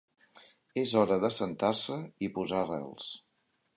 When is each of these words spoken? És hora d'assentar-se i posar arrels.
És 0.83 0.95
hora 1.01 1.17
d'assentar-se 1.25 1.99
i 2.29 2.31
posar 2.39 2.63
arrels. 2.63 3.11